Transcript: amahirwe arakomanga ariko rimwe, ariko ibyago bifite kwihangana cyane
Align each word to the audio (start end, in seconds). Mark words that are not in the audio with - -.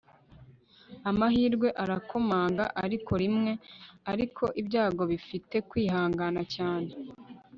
amahirwe 1.09 1.67
arakomanga 1.83 2.63
ariko 2.85 3.11
rimwe, 3.23 3.51
ariko 4.11 4.43
ibyago 4.61 5.03
bifite 5.11 5.55
kwihangana 5.69 6.41
cyane 6.55 6.91